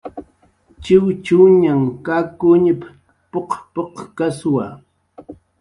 [0.83, 2.81] "Chiwchuñan kakuñp""
[3.31, 4.65] p""uq p""uqkkaswa"